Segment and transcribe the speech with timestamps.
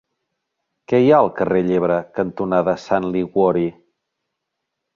[0.91, 3.69] Què hi ha al carrer Llebre cantonada Sant Liguori?